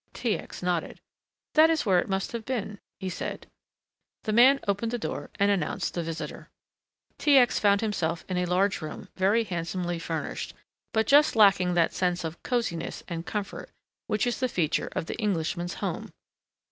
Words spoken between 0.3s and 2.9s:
X. nodded. "That is where it must have been,"